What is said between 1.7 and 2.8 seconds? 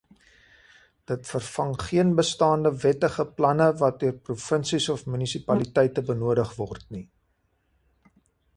geen bestaande